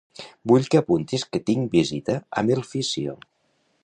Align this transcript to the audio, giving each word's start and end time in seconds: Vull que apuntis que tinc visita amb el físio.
Vull 0.51 0.63
que 0.75 0.79
apuntis 0.79 1.25
que 1.35 1.41
tinc 1.49 1.69
visita 1.75 2.15
amb 2.43 2.55
el 2.57 2.65
físio. 2.71 3.15